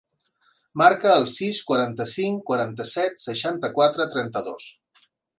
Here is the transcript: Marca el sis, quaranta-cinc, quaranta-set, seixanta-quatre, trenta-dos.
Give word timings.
Marca 0.81 1.09
el 1.17 1.25
sis, 1.33 1.59
quaranta-cinc, 1.71 2.41
quaranta-set, 2.47 3.21
seixanta-quatre, 3.25 4.07
trenta-dos. 4.15 4.67